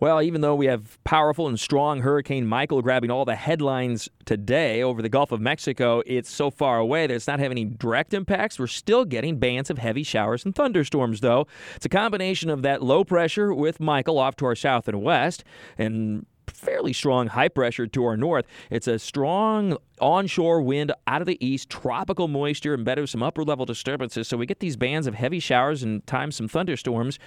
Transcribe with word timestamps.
Well, 0.00 0.22
even 0.22 0.40
though 0.40 0.54
we 0.54 0.64
have 0.64 0.98
powerful 1.04 1.46
and 1.46 1.60
strong 1.60 2.00
Hurricane 2.00 2.46
Michael 2.46 2.80
grabbing 2.80 3.10
all 3.10 3.26
the 3.26 3.34
headlines 3.34 4.08
today 4.24 4.82
over 4.82 5.02
the 5.02 5.10
Gulf 5.10 5.30
of 5.30 5.42
Mexico, 5.42 6.02
it's 6.06 6.30
so 6.30 6.50
far 6.50 6.78
away 6.78 7.06
that 7.06 7.12
it's 7.12 7.26
not 7.26 7.38
having 7.38 7.58
any 7.58 7.66
direct 7.66 8.14
impacts. 8.14 8.58
We're 8.58 8.66
still 8.66 9.04
getting 9.04 9.38
bands 9.38 9.68
of 9.68 9.76
heavy 9.76 10.02
showers 10.02 10.42
and 10.42 10.54
thunderstorms, 10.54 11.20
though. 11.20 11.46
It's 11.76 11.84
a 11.84 11.90
combination 11.90 12.48
of 12.48 12.62
that 12.62 12.82
low 12.82 13.04
pressure 13.04 13.52
with 13.52 13.78
Michael 13.78 14.18
off 14.18 14.36
to 14.36 14.46
our 14.46 14.54
south 14.54 14.88
and 14.88 15.02
west, 15.02 15.44
and 15.76 16.24
fairly 16.50 16.92
strong 16.92 17.28
high 17.28 17.48
pressure 17.48 17.86
to 17.86 18.04
our 18.04 18.16
north. 18.16 18.46
It's 18.70 18.86
a 18.86 18.98
strong 18.98 19.76
onshore 20.00 20.62
wind 20.62 20.92
out 21.06 21.20
of 21.20 21.26
the 21.26 21.44
east, 21.44 21.68
tropical 21.68 22.26
moisture 22.26 22.74
embedded 22.74 23.02
with 23.02 23.10
some 23.10 23.22
upper 23.22 23.44
level 23.44 23.66
disturbances. 23.66 24.28
So 24.28 24.36
we 24.36 24.46
get 24.46 24.60
these 24.60 24.76
bands 24.76 25.06
of 25.06 25.14
heavy 25.14 25.40
showers 25.40 25.82
and 25.82 26.06
times 26.06 26.36
some 26.36 26.48
thunderstorms 26.48 27.18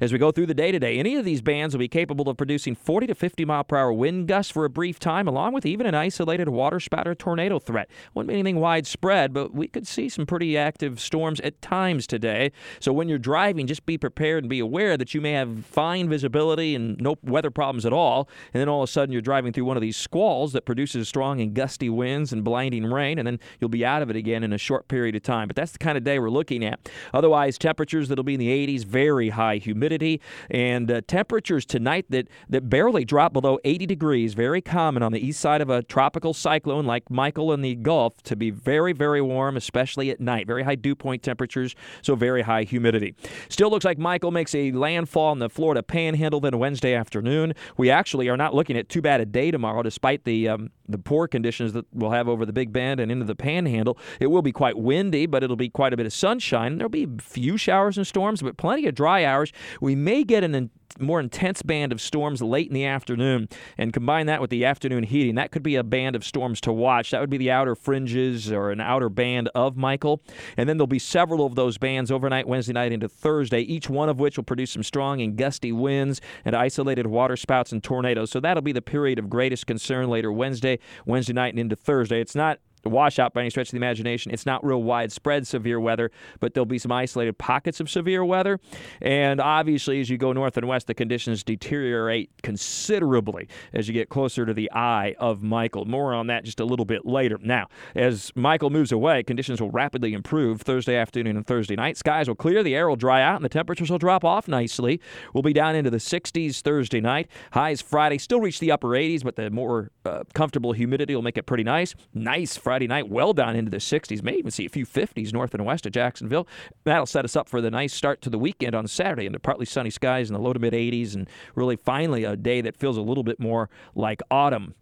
as 0.00 0.12
we 0.12 0.18
go 0.18 0.32
through 0.32 0.46
the 0.46 0.54
day 0.54 0.72
today. 0.72 0.98
Any 0.98 1.16
of 1.16 1.24
these 1.24 1.42
bands 1.42 1.74
will 1.74 1.80
be 1.80 1.88
capable 1.88 2.28
of 2.28 2.36
producing 2.36 2.74
40 2.74 3.08
to 3.08 3.14
50 3.14 3.44
mile 3.44 3.64
per 3.64 3.76
hour 3.76 3.92
wind 3.92 4.28
gusts 4.28 4.50
for 4.50 4.64
a 4.64 4.70
brief 4.70 4.98
time, 4.98 5.28
along 5.28 5.52
with 5.52 5.66
even 5.66 5.86
an 5.86 5.94
isolated 5.94 6.48
water 6.48 6.80
spout 6.80 7.06
tornado 7.18 7.58
threat. 7.58 7.90
Wouldn't 8.14 8.28
be 8.28 8.34
anything 8.34 8.60
widespread, 8.60 9.32
but 9.32 9.52
we 9.54 9.68
could 9.68 9.86
see 9.86 10.08
some 10.08 10.26
pretty 10.26 10.56
active 10.56 11.00
storms 11.00 11.40
at 11.40 11.60
times 11.60 12.06
today. 12.06 12.52
So 12.80 12.92
when 12.92 13.08
you're 13.08 13.18
driving, 13.18 13.66
just 13.66 13.84
be 13.86 13.98
prepared 13.98 14.44
and 14.44 14.48
be 14.48 14.60
aware 14.60 14.96
that 14.96 15.14
you 15.14 15.20
may 15.20 15.32
have 15.32 15.66
fine 15.66 16.08
visibility 16.08 16.74
and 16.74 16.98
no 17.00 17.16
weather 17.22 17.50
problems 17.50 17.84
at 17.84 17.92
all. 17.92 18.28
And 18.54 18.60
then 18.60 18.68
all 18.72 18.82
of 18.82 18.88
a 18.88 18.92
sudden 18.92 19.12
you're 19.12 19.22
driving 19.22 19.52
through 19.52 19.64
one 19.64 19.76
of 19.76 19.80
these 19.80 19.96
squalls 19.96 20.52
that 20.52 20.64
produces 20.64 21.08
strong 21.08 21.40
and 21.40 21.54
gusty 21.54 21.88
winds 21.88 22.32
and 22.32 22.42
blinding 22.42 22.84
rain, 22.84 23.18
and 23.18 23.26
then 23.26 23.38
you'll 23.60 23.70
be 23.70 23.84
out 23.84 24.02
of 24.02 24.10
it 24.10 24.16
again 24.16 24.42
in 24.42 24.52
a 24.52 24.58
short 24.58 24.88
period 24.88 25.14
of 25.14 25.22
time. 25.22 25.48
But 25.48 25.56
that's 25.56 25.72
the 25.72 25.78
kind 25.78 25.96
of 25.96 26.04
day 26.04 26.18
we're 26.18 26.30
looking 26.30 26.64
at. 26.64 26.88
Otherwise, 27.12 27.58
temperatures 27.58 28.08
that'll 28.08 28.24
be 28.24 28.34
in 28.34 28.40
the 28.40 28.66
80s, 28.66 28.84
very 28.84 29.30
high 29.30 29.56
humidity, 29.56 30.20
and 30.50 30.90
uh, 30.90 31.02
temperatures 31.06 31.64
tonight 31.64 32.06
that, 32.10 32.28
that 32.48 32.68
barely 32.68 33.04
drop 33.04 33.32
below 33.32 33.58
80 33.64 33.86
degrees. 33.86 34.34
Very 34.34 34.60
common 34.60 35.02
on 35.02 35.12
the 35.12 35.24
east 35.24 35.40
side 35.40 35.60
of 35.60 35.70
a 35.70 35.82
tropical 35.82 36.34
cyclone 36.34 36.86
like 36.86 37.10
Michael 37.10 37.52
in 37.52 37.60
the 37.60 37.74
Gulf 37.74 38.22
to 38.22 38.36
be 38.36 38.50
very, 38.50 38.92
very 38.92 39.20
warm, 39.20 39.56
especially 39.56 40.10
at 40.10 40.20
night. 40.20 40.46
Very 40.46 40.62
high 40.62 40.74
dew 40.74 40.94
point 40.94 41.22
temperatures, 41.22 41.74
so 42.00 42.14
very 42.14 42.42
high 42.42 42.62
humidity. 42.62 43.14
Still 43.48 43.70
looks 43.70 43.84
like 43.84 43.98
Michael 43.98 44.30
makes 44.30 44.54
a 44.54 44.72
landfall 44.72 45.32
in 45.32 45.38
the 45.38 45.48
Florida 45.48 45.82
Panhandle 45.82 46.40
then 46.40 46.58
Wednesday 46.58 46.94
afternoon. 46.94 47.54
We 47.76 47.90
actually 47.90 48.28
are 48.28 48.36
not 48.36 48.54
looking 48.54 48.61
at 48.70 48.88
too 48.88 49.02
bad 49.02 49.20
a 49.20 49.26
day 49.26 49.50
tomorrow, 49.50 49.82
despite 49.82 50.24
the 50.24 50.48
um, 50.48 50.70
the 50.88 50.98
poor 50.98 51.26
conditions 51.26 51.72
that 51.72 51.86
we'll 51.92 52.10
have 52.10 52.28
over 52.28 52.44
the 52.44 52.52
Big 52.52 52.72
Bend 52.72 53.00
and 53.00 53.10
into 53.10 53.24
the 53.24 53.34
Panhandle. 53.34 53.98
It 54.20 54.28
will 54.28 54.42
be 54.42 54.52
quite 54.52 54.78
windy, 54.78 55.26
but 55.26 55.42
it'll 55.42 55.56
be 55.56 55.68
quite 55.68 55.92
a 55.92 55.96
bit 55.96 56.06
of 56.06 56.12
sunshine. 56.12 56.76
There'll 56.76 56.90
be 56.90 57.08
few 57.20 57.56
showers 57.56 57.96
and 57.96 58.06
storms, 58.06 58.42
but 58.42 58.56
plenty 58.56 58.86
of 58.86 58.94
dry 58.94 59.24
hours. 59.24 59.52
We 59.80 59.94
may 59.94 60.24
get 60.24 60.44
an 60.44 60.70
more 60.98 61.20
intense 61.20 61.62
band 61.62 61.92
of 61.92 62.00
storms 62.00 62.42
late 62.42 62.68
in 62.68 62.74
the 62.74 62.84
afternoon 62.84 63.48
and 63.78 63.92
combine 63.92 64.26
that 64.26 64.40
with 64.40 64.50
the 64.50 64.64
afternoon 64.64 65.04
heating 65.04 65.34
that 65.36 65.50
could 65.50 65.62
be 65.62 65.76
a 65.76 65.82
band 65.82 66.16
of 66.16 66.24
storms 66.24 66.60
to 66.62 66.72
watch. 66.72 67.10
That 67.10 67.20
would 67.20 67.30
be 67.30 67.38
the 67.38 67.50
outer 67.50 67.74
fringes 67.74 68.50
or 68.50 68.70
an 68.70 68.80
outer 68.80 69.08
band 69.08 69.48
of 69.54 69.76
michael. 69.76 70.22
And 70.56 70.68
then 70.68 70.76
there'll 70.76 70.86
be 70.86 70.98
several 70.98 71.46
of 71.46 71.54
those 71.54 71.78
bands 71.78 72.10
overnight 72.10 72.46
wednesday 72.46 72.72
night 72.72 72.92
into 72.92 73.08
thursday 73.08 73.60
each 73.60 73.88
one 73.88 74.08
of 74.08 74.20
which 74.20 74.36
will 74.36 74.44
produce 74.44 74.72
some 74.72 74.82
strong 74.82 75.20
and 75.20 75.36
gusty 75.36 75.72
winds 75.72 76.20
and 76.44 76.54
isolated 76.54 77.06
water 77.06 77.36
spouts 77.36 77.72
and 77.72 77.82
tornadoes. 77.82 78.30
So 78.30 78.40
that'll 78.40 78.62
be 78.62 78.72
the 78.72 78.82
period 78.82 79.18
of 79.18 79.30
greatest 79.30 79.66
concern 79.66 80.08
later 80.08 80.32
wednesday 80.32 80.78
wednesday 81.06 81.32
night 81.32 81.52
and 81.52 81.58
into 81.58 81.76
thursday. 81.76 82.20
It's 82.20 82.34
not 82.34 82.58
washout 82.84 83.32
by 83.32 83.40
any 83.40 83.50
stretch 83.50 83.68
of 83.68 83.72
the 83.72 83.76
imagination. 83.76 84.32
It's 84.32 84.46
not 84.46 84.64
real 84.64 84.82
widespread 84.82 85.46
severe 85.46 85.80
weather, 85.80 86.10
but 86.40 86.54
there'll 86.54 86.66
be 86.66 86.78
some 86.78 86.92
isolated 86.92 87.38
pockets 87.38 87.80
of 87.80 87.90
severe 87.90 88.24
weather. 88.24 88.60
And 89.00 89.40
obviously, 89.40 90.00
as 90.00 90.10
you 90.10 90.18
go 90.18 90.32
north 90.32 90.56
and 90.56 90.66
west, 90.68 90.86
the 90.86 90.94
conditions 90.94 91.42
deteriorate 91.42 92.30
considerably 92.42 93.48
as 93.72 93.88
you 93.88 93.94
get 93.94 94.08
closer 94.08 94.46
to 94.46 94.54
the 94.54 94.70
eye 94.72 95.14
of 95.18 95.42
Michael. 95.42 95.84
More 95.84 96.14
on 96.14 96.26
that 96.28 96.44
just 96.44 96.60
a 96.60 96.64
little 96.64 96.84
bit 96.84 97.06
later. 97.06 97.38
Now, 97.40 97.68
as 97.94 98.32
Michael 98.34 98.70
moves 98.70 98.92
away, 98.92 99.22
conditions 99.22 99.60
will 99.60 99.70
rapidly 99.70 100.12
improve 100.12 100.62
Thursday 100.62 100.96
afternoon 100.96 101.36
and 101.36 101.46
Thursday 101.46 101.76
night. 101.76 101.96
Skies 101.96 102.28
will 102.28 102.34
clear, 102.34 102.62
the 102.62 102.74
air 102.74 102.88
will 102.88 102.96
dry 102.96 103.22
out, 103.22 103.36
and 103.36 103.44
the 103.44 103.48
temperatures 103.48 103.90
will 103.90 103.98
drop 103.98 104.24
off 104.24 104.48
nicely. 104.48 105.00
We'll 105.32 105.42
be 105.42 105.52
down 105.52 105.76
into 105.76 105.90
the 105.90 105.98
60s 105.98 106.60
Thursday 106.60 107.00
night. 107.00 107.28
Highs 107.52 107.80
Friday 107.80 108.18
still 108.18 108.40
reach 108.40 108.58
the 108.58 108.72
upper 108.72 108.88
80s, 108.88 109.22
but 109.22 109.36
the 109.36 109.50
more 109.50 109.90
uh, 110.04 110.24
comfortable 110.34 110.72
humidity 110.72 111.14
will 111.14 111.22
make 111.22 111.38
it 111.38 111.44
pretty 111.44 111.64
nice. 111.64 111.94
Nice 112.14 112.56
Friday 112.56 112.71
Friday 112.72 112.86
night, 112.86 113.10
well 113.10 113.34
down 113.34 113.54
into 113.54 113.70
the 113.70 113.76
60s. 113.76 114.22
May 114.22 114.36
even 114.36 114.50
see 114.50 114.64
a 114.64 114.68
few 114.70 114.86
50s 114.86 115.30
north 115.30 115.52
and 115.52 115.62
west 115.62 115.84
of 115.84 115.92
Jacksonville. 115.92 116.48
That'll 116.84 117.04
set 117.04 117.26
us 117.26 117.36
up 117.36 117.46
for 117.46 117.60
the 117.60 117.70
nice 117.70 117.92
start 117.92 118.22
to 118.22 118.30
the 118.30 118.38
weekend 118.38 118.74
on 118.74 118.88
Saturday 118.88 119.26
into 119.26 119.38
partly 119.38 119.66
sunny 119.66 119.90
skies 119.90 120.30
in 120.30 120.32
the 120.32 120.40
low 120.40 120.54
to 120.54 120.58
mid 120.58 120.72
80s, 120.72 121.14
and 121.14 121.28
really 121.54 121.76
finally 121.76 122.24
a 122.24 122.34
day 122.34 122.62
that 122.62 122.74
feels 122.74 122.96
a 122.96 123.02
little 123.02 123.24
bit 123.24 123.38
more 123.38 123.68
like 123.94 124.22
autumn. 124.30 124.74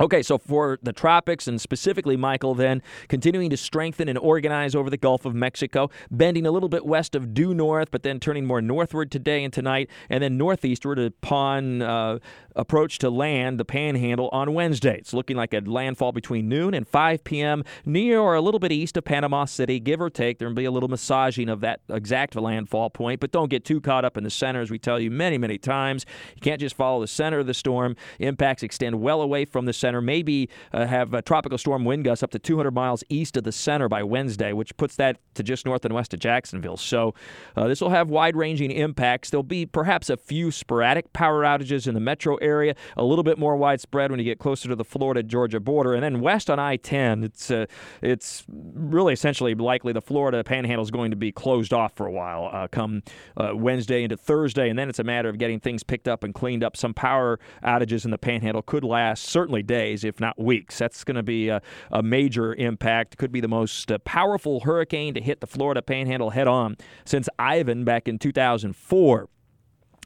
Okay, 0.00 0.22
so 0.22 0.38
for 0.38 0.78
the 0.80 0.92
tropics 0.92 1.48
and 1.48 1.60
specifically 1.60 2.16
Michael, 2.16 2.54
then 2.54 2.82
continuing 3.08 3.50
to 3.50 3.56
strengthen 3.56 4.08
and 4.08 4.16
organize 4.16 4.76
over 4.76 4.90
the 4.90 4.96
Gulf 4.96 5.24
of 5.24 5.34
Mexico, 5.34 5.90
bending 6.10 6.46
a 6.46 6.52
little 6.52 6.68
bit 6.68 6.86
west 6.86 7.16
of 7.16 7.34
due 7.34 7.52
north, 7.52 7.90
but 7.90 8.04
then 8.04 8.20
turning 8.20 8.46
more 8.46 8.62
northward 8.62 9.10
today 9.10 9.42
and 9.42 9.52
tonight, 9.52 9.90
and 10.08 10.22
then 10.22 10.36
northeastward 10.36 11.00
upon 11.00 11.82
uh, 11.82 12.18
approach 12.58 12.98
to 12.98 13.08
land 13.08 13.58
the 13.58 13.64
panhandle 13.64 14.28
on 14.32 14.52
Wednesday. 14.52 14.98
It's 14.98 15.14
looking 15.14 15.36
like 15.36 15.54
a 15.54 15.60
landfall 15.60 16.12
between 16.12 16.48
noon 16.48 16.74
and 16.74 16.86
5 16.86 17.24
p.m. 17.24 17.64
near 17.86 18.20
or 18.20 18.34
a 18.34 18.40
little 18.40 18.60
bit 18.60 18.72
east 18.72 18.96
of 18.96 19.04
Panama 19.04 19.46
City, 19.46 19.80
give 19.80 20.00
or 20.00 20.10
take. 20.10 20.38
There'll 20.38 20.54
be 20.54 20.64
a 20.64 20.70
little 20.70 20.88
massaging 20.88 21.48
of 21.48 21.60
that 21.60 21.80
exact 21.88 22.34
landfall 22.36 22.90
point, 22.90 23.20
but 23.20 23.32
don't 23.32 23.48
get 23.48 23.64
too 23.64 23.80
caught 23.80 24.04
up 24.04 24.16
in 24.16 24.24
the 24.24 24.30
center, 24.30 24.60
as 24.60 24.70
we 24.70 24.78
tell 24.78 25.00
you 25.00 25.10
many, 25.10 25.38
many 25.38 25.56
times. 25.56 26.04
You 26.34 26.40
can't 26.40 26.60
just 26.60 26.76
follow 26.76 27.00
the 27.00 27.06
center 27.06 27.38
of 27.38 27.46
the 27.46 27.54
storm. 27.54 27.96
Impacts 28.18 28.62
extend 28.62 29.00
well 29.00 29.22
away 29.22 29.44
from 29.44 29.66
the 29.66 29.72
center, 29.72 29.87
maybe 30.00 30.48
uh, 30.72 30.86
have 30.86 31.14
a 31.14 31.22
tropical 31.22 31.58
storm 31.58 31.84
wind 31.84 32.04
gusts 32.04 32.22
up 32.22 32.30
to 32.30 32.38
200 32.38 32.70
miles 32.72 33.02
east 33.08 33.36
of 33.36 33.44
the 33.44 33.52
center 33.52 33.88
by 33.88 34.02
Wednesday, 34.02 34.52
which 34.52 34.76
puts 34.76 34.96
that 34.96 35.18
to 35.34 35.42
just 35.42 35.66
north 35.66 35.84
and 35.84 35.94
west 35.94 36.14
of 36.14 36.20
Jacksonville. 36.20 36.76
So 36.76 37.14
uh, 37.56 37.66
this 37.68 37.80
will 37.80 37.90
have 37.90 38.10
wide 38.10 38.36
ranging 38.36 38.70
impacts. 38.70 39.30
There'll 39.30 39.42
be 39.42 39.66
perhaps 39.66 40.10
a 40.10 40.16
few 40.16 40.50
sporadic 40.50 41.12
power 41.12 41.42
outages 41.42 41.86
in 41.86 41.94
the 41.94 42.00
metro 42.00 42.36
area 42.36 42.68
area, 42.68 42.74
a 42.96 43.04
little 43.04 43.24
bit 43.24 43.38
more 43.38 43.56
widespread 43.56 44.10
when 44.10 44.18
you 44.18 44.24
get 44.24 44.38
closer 44.38 44.68
to 44.68 44.76
the 44.76 44.84
Florida 44.84 45.22
Georgia 45.22 45.60
border. 45.60 45.94
And 45.94 46.02
then 46.02 46.20
west 46.20 46.50
on 46.50 46.58
I 46.58 46.76
10, 46.76 47.24
it's, 47.24 47.50
uh, 47.50 47.66
it's 48.02 48.44
really 48.48 49.12
essentially 49.12 49.54
likely 49.54 49.92
the 49.92 50.00
Florida 50.00 50.42
panhandle 50.42 50.82
is 50.82 50.90
going 50.90 51.10
to 51.10 51.16
be 51.16 51.32
closed 51.32 51.72
off 51.72 51.94
for 51.94 52.06
a 52.06 52.12
while 52.12 52.50
uh, 52.52 52.68
come 52.68 53.02
uh, 53.36 53.52
Wednesday 53.54 54.02
into 54.02 54.16
Thursday. 54.16 54.68
And 54.68 54.78
then 54.78 54.88
it's 54.88 54.98
a 54.98 55.04
matter 55.04 55.28
of 55.28 55.38
getting 55.38 55.60
things 55.60 55.82
picked 55.82 56.08
up 56.08 56.24
and 56.24 56.34
cleaned 56.34 56.64
up. 56.64 56.76
Some 56.76 56.94
power 56.94 57.38
outages 57.62 58.04
in 58.04 58.10
the 58.10 58.18
panhandle 58.18 58.62
could 58.62 58.84
last 58.84 59.24
certainly 59.24 59.62
days, 59.62 59.77
if 59.78 60.20
not 60.20 60.38
weeks. 60.38 60.78
That's 60.78 61.04
going 61.04 61.16
to 61.16 61.22
be 61.22 61.48
a, 61.48 61.62
a, 61.90 62.02
major 62.02 62.54
impact. 62.54 63.16
Could 63.18 63.32
be 63.32 63.40
the 63.40 63.48
most 63.48 63.90
uh, 63.90 63.98
powerful 63.98 64.60
hurricane 64.60 65.14
to 65.14 65.20
hit 65.20 65.40
the 65.40 65.46
Florida 65.46 65.82
panhandle 65.82 66.30
head 66.30 66.48
on 66.48 66.76
since 67.04 67.28
Ivan 67.38 67.84
back 67.84 68.08
in 68.08 68.18
2004. 68.18 69.28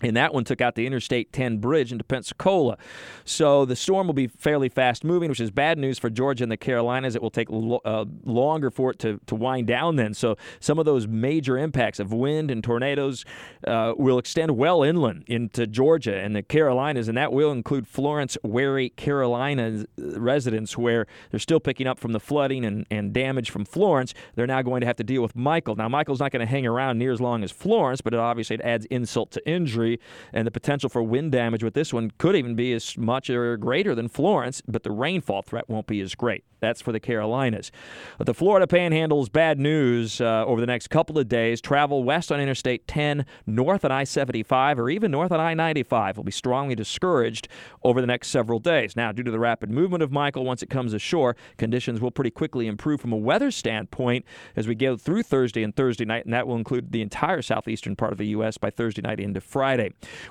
And 0.03 0.17
that 0.17 0.35
one 0.35 0.45
took 0.45 0.61
out 0.61 0.75
the 0.75 0.87
Interstate 0.87 1.33
10 1.33 1.59
bridge 1.59 1.93
into 1.93 2.05
Pensacola. 2.05 2.77
So 3.25 3.65
the 3.65 3.77
storm 3.77 4.07
will 4.07 4.15
be 4.15 4.27
fairly 4.27 4.69
fast 4.69 5.05
moving, 5.05 5.29
which 5.29 5.41
is 5.41 5.51
bad 5.51 5.79
news 5.79 5.99
for 5.99 6.11
Georgia 6.11 6.45
and 6.45 6.53
the 6.53 6.57
Carolinas. 6.57 7.15
It 7.15 7.23
will 7.23 7.31
take 7.31 7.49
lo- 7.51 7.81
uh, 7.85 8.05
longer 8.25 8.71
for 8.71 8.91
it 8.91 8.99
to, 9.01 9.21
to 9.27 9.35
wind 9.35 9.67
down 9.67 9.97
then. 9.97 10.15
So 10.15 10.37
some 10.61 10.79
of 10.79 10.85
those 10.85 11.07
major 11.07 11.57
impacts 11.59 12.01
of 12.01 12.13
wind 12.13 12.51
and 12.51 12.63
tornadoes 12.63 13.25
uh, 13.67 13.95
will 13.97 14.19
extend 14.19 14.57
well 14.57 14.83
inland 14.83 15.25
into 15.27 15.67
Georgia 15.67 16.17
and 16.17 16.35
the 16.35 16.43
Carolinas. 16.43 17.09
And 17.09 17.17
that 17.17 17.33
will 17.33 17.53
include 17.53 17.87
Florence, 17.87 18.37
Wary, 18.43 18.91
Carolina 18.91 19.85
residents, 19.97 20.77
where 20.77 21.07
they're 21.31 21.41
still 21.41 21.61
picking 21.61 21.87
up 21.87 21.99
from 21.99 22.13
the 22.13 22.21
flooding 22.21 22.65
and, 22.65 22.87
and 22.91 23.13
damage 23.13 23.51
from 23.51 23.65
Florence. 23.65 24.15
They're 24.35 24.47
now 24.47 24.63
going 24.63 24.81
to 24.81 24.87
have 24.87 24.97
to 24.97 25.05
deal 25.05 25.23
with 25.23 25.37
Michael. 25.37 25.77
Now, 25.77 25.89
Michael's 25.89 26.21
not 26.21 26.33
going 26.33 26.41
to 26.41 26.51
hang 26.51 26.67
around 26.67 26.99
near 26.99 27.13
as 27.13 27.21
long 27.21 27.45
as 27.45 27.51
Florence, 27.51 28.01
but 28.01 28.15
it 28.15 28.21
obviously 28.21 28.55
it 28.55 28.63
adds 28.63 28.87
insult 28.87 29.31
to 29.33 29.49
injury 29.49 29.92
and 30.33 30.47
the 30.47 30.51
potential 30.51 30.89
for 30.89 31.03
wind 31.03 31.33
damage 31.33 31.63
with 31.63 31.75
this 31.75 31.93
one 31.93 32.13
could 32.19 32.37
even 32.37 32.55
be 32.55 32.73
as 32.73 32.97
much 32.97 33.31
or 33.31 33.57
greater 33.57 33.95
than 33.95 34.09
Florence, 34.09 34.63
but 34.67 34.83
the 34.83 34.91
rainfall 34.91 35.43
threat 35.43 35.69
won't 35.69 35.87
be 35.87 36.01
as 36.01 36.15
great. 36.15 36.45
That's 36.63 36.81
for 36.81 36.93
the 36.93 37.01
Carolinas. 37.01 37.73
But 38.19 38.29
the 38.29 38.35
Florida 38.35 38.69
Panhandle's 38.69 39.29
bad 39.29 39.59
news 39.59 40.21
uh, 40.21 40.45
over 40.47 40.61
the 40.61 40.67
next 40.67 40.91
couple 40.91 41.19
of 41.19 41.29
days. 41.29 41.61
Travel 41.61 42.05
west 42.05 42.31
on 42.31 42.41
Interstate 42.41 42.87
10, 42.87 43.27
north 43.47 43.85
on 43.85 43.91
I 43.91 44.05
75, 44.05 44.79
or 44.79 44.89
even 44.89 45.11
north 45.11 45.33
on 45.33 45.41
I 45.41 45.55
95 45.55 46.17
will 46.17 46.25
be 46.25 46.31
strongly 46.31 46.77
discouraged 46.77 47.49
over 47.83 48.01
the 48.01 48.07
next 48.07 48.29
several 48.29 48.61
days. 48.61 48.95
Now, 48.95 49.11
due 49.11 49.25
to 49.25 49.31
the 49.33 49.41
rapid 49.41 49.71
movement 49.71 50.05
of 50.05 50.13
Michael 50.13 50.45
once 50.45 50.63
it 50.63 50.71
comes 50.71 50.95
ashore, 50.95 51.37
conditions 51.59 52.01
will 52.01 52.13
pretty 52.13 52.31
quickly 52.31 52.69
improve 52.69 53.01
from 53.01 53.13
a 53.13 53.17
weather 53.17 53.51
standpoint 53.51 54.25
as 54.55 54.69
we 54.69 54.77
go 54.77 54.97
through 54.97 55.25
Thursday 55.25 55.65
and 55.65 55.75
Thursday 55.75 56.05
night, 56.05 56.25
and 56.25 56.33
that 56.33 56.47
will 56.47 56.57
include 56.57 56.93
the 56.93 57.03
entire 57.03 57.43
southeastern 57.43 57.97
part 57.97 58.13
of 58.13 58.19
the 58.19 58.29
U.S. 58.29 58.57
by 58.57 58.71
Thursday 58.71 59.03
night 59.03 59.19
into 59.19 59.41
Friday. 59.41 59.82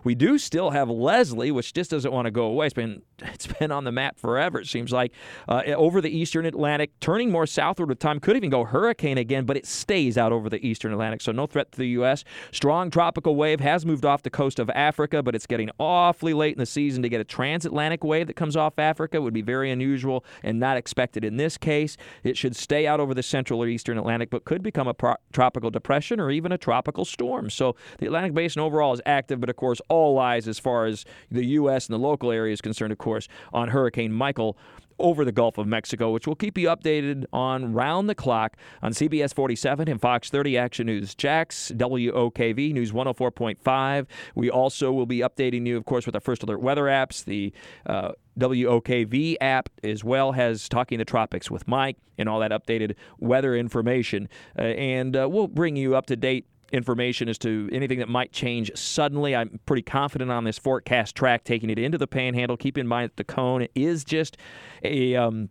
We 0.03 0.15
do 0.15 0.38
still 0.38 0.71
have 0.71 0.89
Leslie, 0.89 1.51
which 1.51 1.74
just 1.74 1.92
doesn't 1.92 2.12
want 2.12 2.25
to 2.25 2.31
go 2.31 2.45
away. 2.45 2.68
It's 2.68 2.74
been 2.74 3.01
it's 3.19 3.48
been 3.48 3.71
on 3.71 3.83
the 3.83 3.92
map 3.92 4.19
forever. 4.19 4.59
It 4.59 4.68
seems 4.68 4.92
like 4.92 5.12
uh, 5.48 5.63
over 5.75 6.01
the 6.01 6.09
eastern 6.09 6.45
Atlantic, 6.45 7.00
turning 7.00 7.31
more 7.31 7.45
southward 7.45 7.89
with 7.89 8.00
time. 8.00 8.19
Could 8.19 8.36
even 8.38 8.50
go 8.50 8.63
hurricane 8.63 9.18
again, 9.18 9.45
but 9.45 9.57
it 9.57 9.65
stays 9.65 10.18
out 10.18 10.31
over 10.31 10.50
the 10.50 10.65
eastern 10.65 10.92
Atlantic, 10.92 11.21
so 11.21 11.31
no 11.31 11.48
threat 11.48 11.71
to 11.71 11.77
the 11.77 11.88
U.S. 11.89 12.24
Strong 12.51 12.92
tropical 12.92 13.36
wave 13.36 13.59
has 13.59 13.86
moved 13.86 14.06
off 14.06 14.24
the 14.24 14.30
coast 14.30 14.59
of 14.59 14.69
Africa, 14.71 15.24
but 15.24 15.36
it's 15.36 15.48
getting 15.48 15.69
awfully 15.80 16.33
late 16.33 16.53
in 16.53 16.59
the 16.59 16.65
season 16.65 17.03
to 17.03 17.09
get 17.09 17.21
a 17.21 17.24
transatlantic 17.24 18.03
wave 18.03 18.27
that 18.27 18.36
comes 18.36 18.56
off 18.56 18.77
Africa. 18.80 19.18
It 19.18 19.21
would 19.21 19.33
be 19.33 19.42
very 19.42 19.71
unusual 19.71 20.24
and 20.44 20.59
not 20.59 20.77
expected 20.77 21.24
in 21.24 21.38
this 21.38 21.57
case. 21.57 21.98
It 22.24 22.38
should 22.38 22.56
stay 22.56 22.88
out 22.88 23.00
over 23.00 23.13
the 23.13 23.24
central 23.24 23.62
or 23.62 23.68
eastern 23.68 23.98
Atlantic, 23.98 24.30
but 24.30 24.45
could 24.45 24.63
become 24.63 24.88
a 24.88 24.94
pro- 24.94 25.15
tropical 25.33 25.69
depression 25.69 26.19
or 26.19 26.31
even 26.31 26.51
a 26.51 26.57
tropical 26.57 27.06
storm. 27.06 27.50
So 27.50 27.75
the 28.00 28.06
Atlantic 28.06 28.33
basin 28.33 28.62
overall 28.62 28.94
is 28.94 29.01
active, 29.06 29.31
but 29.39 29.50
of 29.50 29.56
course, 29.56 29.81
all 29.89 30.13
lies 30.13 30.48
as 30.48 30.60
far 30.60 30.86
as 30.86 31.06
the 31.30 31.45
U.S. 31.45 31.88
and 31.88 31.94
the 31.94 32.00
local 32.00 32.31
area 32.31 32.54
is 32.54 32.62
concerned, 32.62 32.92
of 32.92 32.98
course, 32.98 33.28
on 33.54 33.69
Hurricane 33.69 34.12
Michael 34.12 34.57
over 35.01 35.25
the 35.25 35.31
Gulf 35.31 35.57
of 35.57 35.68
Mexico, 35.68 36.12
which 36.12 36.28
will 36.28 36.36
keep 36.36 36.57
you 36.57 36.68
updated 36.68 37.25
on 37.33 37.74
round 37.74 38.07
the 38.07 38.16
clock 38.16 38.56
on 38.81 38.94
CBS 38.94 39.33
47 39.33 39.89
and 39.89 40.00
Fox 40.00 40.30
30 40.30 40.57
Action 40.57 40.86
News 40.86 41.16
Jax, 41.16 41.72
WOKV 41.75 42.74
News 42.74 42.92
104.5. 42.92 44.06
We 44.36 44.50
also 44.50 44.92
will 44.92 45.06
be 45.06 45.19
updating 45.19 45.66
you, 45.66 45.75
of 45.75 45.86
course, 45.86 46.06
with 46.06 46.16
our 46.16 46.22
First 46.22 46.44
Alert 46.44 46.62
weather 46.62 46.84
apps. 46.84 47.25
The 47.25 47.51
uh, 47.86 48.12
WOKV 48.39 49.36
app 49.42 49.69
as 49.84 50.04
well 50.04 50.31
has 50.34 50.69
Talking 50.69 51.00
the 51.00 51.06
Tropics 51.06 51.51
with 51.51 51.68
Mike 51.68 51.98
and 52.18 52.30
all 52.30 52.39
that 52.39 52.51
updated 52.51 52.95
weather 53.19 53.56
information. 53.56 54.30
Uh, 54.57 54.62
and 54.62 55.16
uh, 55.18 55.27
we'll 55.30 55.48
bring 55.48 55.75
you 55.75 55.95
up 55.95 56.06
to 56.06 56.16
date 56.16 56.45
information 56.71 57.29
as 57.29 57.38
to 57.39 57.69
anything 57.71 58.00
that 58.00 58.09
might 58.09 58.31
change 58.31 58.71
suddenly. 58.75 59.35
I'm 59.35 59.59
pretty 59.65 59.83
confident 59.83 60.31
on 60.31 60.44
this 60.44 60.57
forecast 60.57 61.15
track 61.15 61.44
taking 61.44 61.69
it 61.69 61.79
into 61.79 61.97
the 61.97 62.07
panhandle. 62.07 62.57
Keep 62.57 62.77
in 62.77 62.88
mind 62.88 63.12
that 63.12 63.18
the 63.18 63.23
cone 63.23 63.68
is 63.75 64.03
just 64.03 64.38
a 64.83 65.15
um, 65.15 65.50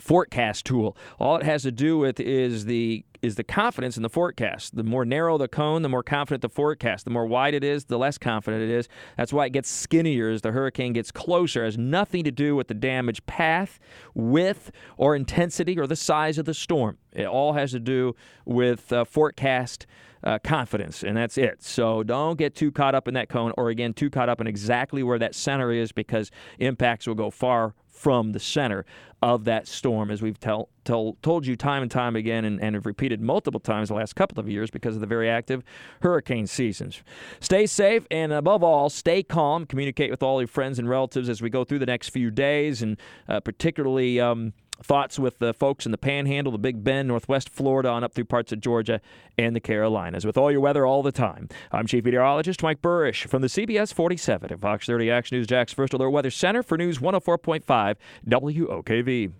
forecast 0.00 0.66
tool. 0.66 0.96
All 1.18 1.36
it 1.36 1.44
has 1.44 1.62
to 1.62 1.72
do 1.72 1.98
with 1.98 2.20
is 2.20 2.64
the 2.64 3.04
is 3.22 3.36
the 3.36 3.44
confidence 3.44 3.96
in 3.96 4.02
the 4.02 4.08
forecast. 4.08 4.76
The 4.76 4.82
more 4.82 5.04
narrow 5.04 5.38
the 5.38 5.48
cone, 5.48 5.82
the 5.82 5.88
more 5.88 6.02
confident 6.02 6.42
the 6.42 6.48
forecast. 6.48 7.04
The 7.04 7.10
more 7.10 7.26
wide 7.26 7.54
it 7.54 7.64
is, 7.64 7.84
the 7.84 7.98
less 7.98 8.18
confident 8.18 8.62
it 8.62 8.70
is. 8.70 8.88
That's 9.16 9.32
why 9.32 9.46
it 9.46 9.52
gets 9.52 9.70
skinnier 9.70 10.30
as 10.30 10.42
the 10.42 10.52
hurricane 10.52 10.92
gets 10.92 11.10
closer. 11.10 11.62
It 11.62 11.66
has 11.66 11.78
nothing 11.78 12.24
to 12.24 12.30
do 12.30 12.56
with 12.56 12.68
the 12.68 12.74
damage 12.74 13.24
path, 13.26 13.78
width, 14.14 14.70
or 14.96 15.14
intensity 15.14 15.78
or 15.78 15.86
the 15.86 15.96
size 15.96 16.38
of 16.38 16.46
the 16.46 16.54
storm. 16.54 16.98
It 17.12 17.26
all 17.26 17.52
has 17.54 17.72
to 17.72 17.80
do 17.80 18.14
with 18.44 18.92
uh, 18.92 19.04
forecast 19.04 19.86
uh, 20.22 20.38
confidence, 20.38 21.02
and 21.02 21.16
that's 21.16 21.38
it. 21.38 21.62
So 21.62 22.02
don't 22.02 22.38
get 22.38 22.54
too 22.54 22.70
caught 22.70 22.94
up 22.94 23.08
in 23.08 23.14
that 23.14 23.28
cone, 23.28 23.52
or 23.56 23.70
again, 23.70 23.94
too 23.94 24.10
caught 24.10 24.28
up 24.28 24.40
in 24.40 24.46
exactly 24.46 25.02
where 25.02 25.18
that 25.18 25.34
center 25.34 25.72
is, 25.72 25.92
because 25.92 26.30
impacts 26.58 27.06
will 27.06 27.14
go 27.14 27.30
far 27.30 27.74
from 28.00 28.32
the 28.32 28.40
center 28.40 28.86
of 29.20 29.44
that 29.44 29.68
storm, 29.68 30.10
as 30.10 30.22
we've 30.22 30.40
tell, 30.40 30.70
tell, 30.84 31.18
told 31.20 31.46
you 31.46 31.54
time 31.54 31.82
and 31.82 31.90
time 31.90 32.16
again 32.16 32.46
and, 32.46 32.58
and 32.62 32.74
have 32.74 32.86
repeated 32.86 33.20
multiple 33.20 33.60
times 33.60 33.90
the 33.90 33.94
last 33.94 34.16
couple 34.16 34.40
of 34.40 34.48
years 34.48 34.70
because 34.70 34.94
of 34.94 35.02
the 35.02 35.06
very 35.06 35.28
active 35.28 35.62
hurricane 36.00 36.46
seasons. 36.46 37.02
Stay 37.40 37.66
safe 37.66 38.06
and, 38.10 38.32
above 38.32 38.62
all, 38.64 38.88
stay 38.88 39.22
calm. 39.22 39.66
Communicate 39.66 40.10
with 40.10 40.22
all 40.22 40.40
your 40.40 40.48
friends 40.48 40.78
and 40.78 40.88
relatives 40.88 41.28
as 41.28 41.42
we 41.42 41.50
go 41.50 41.62
through 41.62 41.78
the 41.78 41.84
next 41.84 42.08
few 42.08 42.30
days, 42.30 42.80
and 42.80 42.96
uh, 43.28 43.40
particularly. 43.40 44.18
Um, 44.18 44.54
thoughts 44.82 45.18
with 45.18 45.38
the 45.38 45.52
folks 45.52 45.86
in 45.86 45.92
the 45.92 45.98
Panhandle, 45.98 46.52
the 46.52 46.58
Big 46.58 46.82
Bend, 46.82 47.08
Northwest 47.08 47.48
Florida, 47.48 47.88
on 47.88 48.04
up 48.04 48.12
through 48.12 48.24
parts 48.24 48.52
of 48.52 48.60
Georgia 48.60 49.00
and 49.38 49.54
the 49.54 49.60
Carolinas. 49.60 50.24
With 50.24 50.36
all 50.36 50.50
your 50.50 50.60
weather 50.60 50.86
all 50.86 51.02
the 51.02 51.12
time, 51.12 51.48
I'm 51.72 51.86
Chief 51.86 52.04
Meteorologist 52.04 52.62
Mike 52.62 52.82
Buresh 52.82 53.26
from 53.26 53.42
the 53.42 53.48
CBS 53.48 53.92
47 53.92 54.52
and 54.52 54.60
Fox 54.60 54.86
30 54.86 55.10
Action 55.10 55.38
News 55.38 55.46
Jax 55.46 55.72
First 55.72 55.92
Alert 55.92 56.10
Weather 56.10 56.30
Center 56.30 56.62
for 56.62 56.76
News 56.76 56.98
104.5 56.98 57.96
WOKV. 58.28 59.32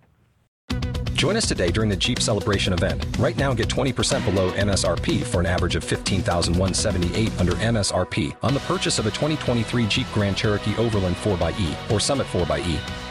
Join 1.21 1.35
us 1.35 1.47
today 1.47 1.69
during 1.69 1.87
the 1.87 1.95
Jeep 1.95 2.19
Celebration 2.19 2.73
event. 2.73 3.05
Right 3.19 3.37
now, 3.37 3.53
get 3.53 3.67
20% 3.67 4.25
below 4.25 4.51
MSRP 4.53 5.23
for 5.23 5.39
an 5.39 5.45
average 5.45 5.75
of 5.75 5.83
15178 5.83 7.39
under 7.39 7.51
MSRP 7.51 8.35
on 8.41 8.55
the 8.55 8.59
purchase 8.61 8.97
of 8.97 9.05
a 9.05 9.11
2023 9.11 9.85
Jeep 9.85 10.07
Grand 10.15 10.35
Cherokee 10.35 10.75
Overland 10.77 11.15
4xE 11.17 11.91
or 11.91 11.99
Summit 11.99 12.25
4xE. 12.25 13.10